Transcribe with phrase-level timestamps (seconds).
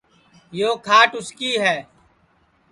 [0.59, 1.75] یو کھاٹ اُس کی ہے